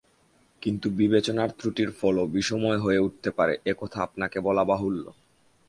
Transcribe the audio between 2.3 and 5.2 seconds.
বিষময় হয়ে উঠতে পারে এ কথা আপনাকে বলা বাহুল্য।